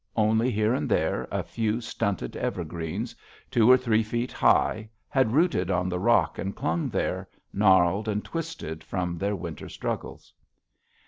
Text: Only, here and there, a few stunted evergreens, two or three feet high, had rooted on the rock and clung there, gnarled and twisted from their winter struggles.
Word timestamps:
Only, 0.15 0.49
here 0.49 0.73
and 0.73 0.89
there, 0.89 1.27
a 1.29 1.43
few 1.43 1.79
stunted 1.79 2.35
evergreens, 2.35 3.15
two 3.51 3.69
or 3.69 3.77
three 3.77 4.01
feet 4.01 4.31
high, 4.31 4.89
had 5.07 5.31
rooted 5.33 5.69
on 5.69 5.89
the 5.89 5.99
rock 5.99 6.39
and 6.39 6.55
clung 6.55 6.89
there, 6.89 7.29
gnarled 7.53 8.07
and 8.07 8.25
twisted 8.25 8.83
from 8.83 9.19
their 9.19 9.35
winter 9.35 9.69
struggles. 9.69 10.33